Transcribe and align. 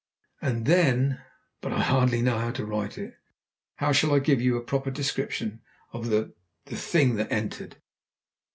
And 0.41 0.65
then 0.65 1.21
but 1.61 1.71
I 1.71 1.81
hardly 1.83 2.23
know 2.23 2.39
how 2.39 2.49
to 2.53 2.65
write 2.65 2.97
it. 2.97 3.19
How 3.75 3.91
shall 3.91 4.15
I 4.15 4.17
give 4.17 4.41
you 4.41 4.57
a 4.57 4.63
proper 4.63 4.89
description 4.89 5.61
of 5.93 6.09
the 6.09 6.33
thing 6.65 7.17
that 7.17 7.31
entered. 7.31 7.75